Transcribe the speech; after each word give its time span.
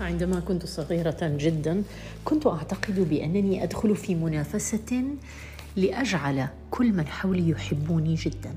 عندما 0.00 0.40
كنت 0.40 0.66
صغيرة 0.66 1.18
جدا 1.22 1.82
كنت 2.24 2.46
أعتقد 2.46 3.08
بأنني 3.08 3.64
أدخل 3.64 3.96
في 3.96 4.14
منافسة 4.14 5.04
لأجعل 5.76 6.48
كل 6.70 6.92
من 6.92 7.06
حولي 7.06 7.50
يحبوني 7.50 8.14
جدا. 8.14 8.54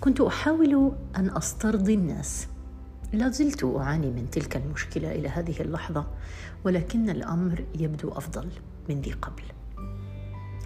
كنت 0.00 0.20
أحاول 0.20 0.92
أن 1.16 1.36
أسترضي 1.36 1.94
الناس. 1.94 2.46
لا 3.12 3.28
زلت 3.28 3.64
أعاني 3.64 4.06
من 4.06 4.30
تلك 4.30 4.56
المشكلة 4.56 5.12
إلى 5.12 5.28
هذه 5.28 5.60
اللحظة 5.60 6.06
ولكن 6.64 7.10
الأمر 7.10 7.64
يبدو 7.78 8.08
أفضل 8.08 8.48
من 8.88 9.00
ذي 9.00 9.12
قبل. 9.12 9.42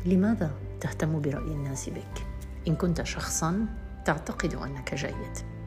لماذا 0.06 0.50
تهتم 0.80 1.20
برأي 1.20 1.52
الناس 1.52 1.88
بك؟ 1.88 2.26
إن 2.68 2.74
كنت 2.74 3.02
شخصا 3.02 3.66
تعتقد 4.04 4.54
أنك 4.54 4.94
جيد. 4.94 5.61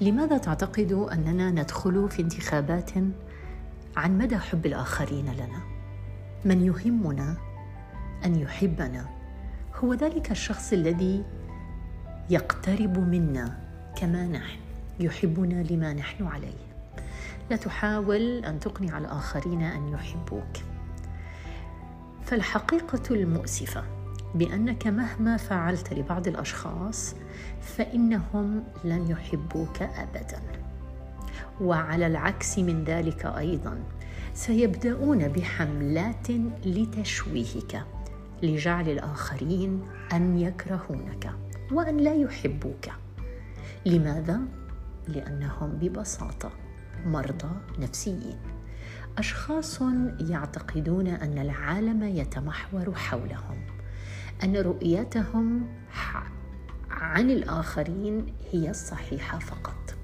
لماذا 0.00 0.38
تعتقد 0.38 0.92
أننا 1.12 1.50
ندخل 1.50 2.10
في 2.10 2.22
انتخابات 2.22 2.90
عن 3.96 4.18
مدى 4.18 4.38
حب 4.38 4.66
الآخرين 4.66 5.32
لنا؟ 5.32 5.60
من 6.44 6.64
يهمنا 6.64 7.36
أن 8.24 8.34
يحبنا 8.34 9.06
هو 9.74 9.94
ذلك 9.94 10.30
الشخص 10.30 10.72
الذي 10.72 11.24
يقترب 12.30 12.98
منا 12.98 13.58
كما 13.96 14.26
نحن 14.26 14.58
يحبنا 15.00 15.62
لما 15.62 15.92
نحن 15.92 16.26
عليه. 16.26 16.64
لا 17.50 17.56
تحاول 17.56 18.44
أن 18.44 18.60
تقنع 18.60 18.98
الآخرين 18.98 19.62
أن 19.62 19.88
يحبوك. 19.88 20.56
فالحقيقة 22.24 23.14
المؤسفة 23.14 23.84
بأنك 24.34 24.86
مهما 24.86 25.36
فعلت 25.36 25.92
لبعض 25.92 26.28
الأشخاص 26.28 27.14
فإنهم 27.60 28.64
لن 28.84 29.10
يحبوك 29.10 29.82
ابدا. 29.82 30.40
وعلى 31.60 32.06
العكس 32.06 32.58
من 32.58 32.84
ذلك 32.84 33.26
أيضا 33.26 33.78
سيبدأون 34.34 35.28
بحملات 35.28 36.30
لتشويهك 36.66 37.84
لجعل 38.42 38.88
الآخرين 38.88 39.82
أن 40.12 40.38
يكرهونك 40.38 41.30
وأن 41.72 41.96
لا 41.96 42.14
يحبوك. 42.14 42.86
لماذا؟ 43.86 44.40
لأنهم 45.08 45.70
ببساطة 45.70 46.52
مرضى 47.06 47.50
نفسيين. 47.78 48.38
أشخاص 49.18 49.80
يعتقدون 50.20 51.06
أن 51.06 51.38
العالم 51.38 52.02
يتمحور 52.02 52.94
حولهم. 52.94 53.73
أن 54.42 54.56
رؤيتهم 54.56 55.66
عن 56.90 57.30
الآخرين 57.30 58.26
هي 58.52 58.70
الصحيحة 58.70 59.38
فقط. 59.38 59.94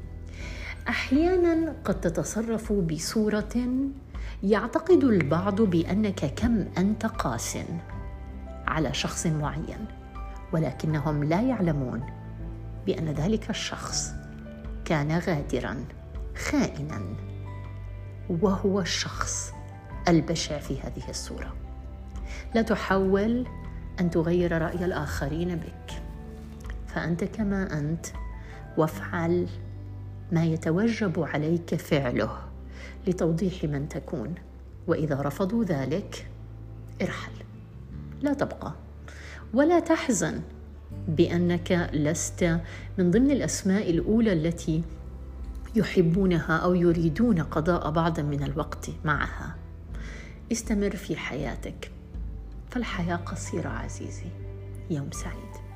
أحيانا 0.89 1.75
قد 1.85 2.01
تتصرف 2.01 2.73
بصورة 2.73 3.69
يعتقد 4.43 5.05
البعض 5.05 5.63
بأنك 5.63 6.35
كم 6.35 6.65
أنت 6.79 7.07
قاس 7.07 7.59
على 8.67 8.95
شخص 8.95 9.27
معين 9.27 9.87
ولكنهم 10.53 11.25
لا 11.25 11.41
يعلمون 11.41 12.07
بأن 12.87 13.09
ذلك 13.09 13.51
الشخص 13.51 14.13
كان 14.85 15.19
غادرا 15.19 15.85
خائنا 16.37 17.01
وهو 18.31 18.81
الشخص 18.81 19.53
البشع 20.09 20.59
في 20.59 20.81
هذه 20.81 21.09
الصورة. 21.09 21.57
لا 22.55 22.63
تحاول 22.63 23.47
أن 24.01 24.11
تغير 24.11 24.63
رأي 24.63 24.85
الآخرين 24.85 25.57
بك. 25.57 26.03
فأنت 26.87 27.25
كما 27.25 27.79
أنت 27.79 28.07
وافعل 28.77 29.49
ما 30.33 30.45
يتوجب 30.45 31.23
عليك 31.23 31.75
فعله 31.75 32.39
لتوضيح 33.07 33.65
من 33.65 33.89
تكون. 33.89 34.35
وإذا 34.87 35.23
رفضوا 35.23 35.65
ذلك 35.65 36.31
ارحل. 37.03 37.33
لا 38.23 38.33
تبقى. 38.33 38.73
ولا 39.55 39.81
تحزن 39.81 40.41
بأنك 41.09 41.91
لست 41.93 42.61
من 42.99 43.11
ضمن 43.11 43.31
الأسماء 43.31 43.91
الأولى 43.91 44.33
التي 44.33 44.83
يحبونها 45.75 46.57
أو 46.57 46.75
يريدون 46.75 47.43
قضاء 47.43 47.91
بعض 47.91 48.21
من 48.21 48.43
الوقت 48.43 48.91
معها. 49.05 49.57
استمر 50.53 50.97
في 50.97 51.17
حياتك. 51.17 51.91
فالحياة 52.71 53.17
قصيرة 53.17 53.69
عزيزي. 53.69 54.31
يوم 54.91 55.11
سعيد. 55.11 55.70